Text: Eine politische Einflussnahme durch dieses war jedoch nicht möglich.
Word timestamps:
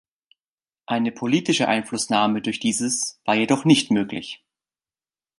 Eine 0.87 1.11
politische 1.11 1.67
Einflussnahme 1.67 2.41
durch 2.41 2.59
dieses 2.59 3.21
war 3.23 3.35
jedoch 3.35 3.65
nicht 3.65 3.91
möglich. 3.91 4.43